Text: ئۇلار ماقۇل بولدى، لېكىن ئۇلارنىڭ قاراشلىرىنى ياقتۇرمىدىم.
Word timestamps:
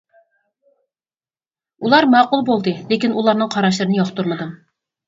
ئۇلار 1.83 2.09
ماقۇل 2.17 2.45
بولدى، 2.51 2.75
لېكىن 2.89 3.15
ئۇلارنىڭ 3.21 3.57
قاراشلىرىنى 3.59 4.03
ياقتۇرمىدىم. 4.05 4.61